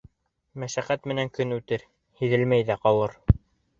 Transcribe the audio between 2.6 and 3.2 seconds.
ҙә ҡалыр...